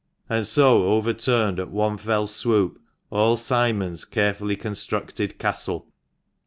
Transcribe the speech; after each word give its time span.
and 0.27 0.47
so 0.47 0.85
overturned, 0.85 1.59
at 1.59 1.69
one 1.69 1.95
fell 1.95 2.25
swoop, 2.25 2.79
all 3.11 3.37
Simon's 3.37 4.03
carefully 4.03 4.55
constructed 4.55 5.37
castle. 5.37 5.89